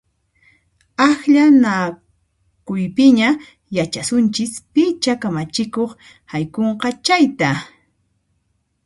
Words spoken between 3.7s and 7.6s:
yachasunchis picha kamachikuq haykunqa chayta!